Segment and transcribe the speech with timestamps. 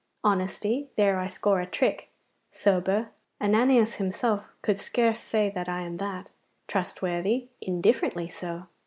[0.23, 2.09] Honesty there I score a trick.
[2.51, 3.09] Sober
[3.39, 6.31] Ananias himself could scarce say that I am that.
[6.67, 8.65] Trustworthy indifferently so.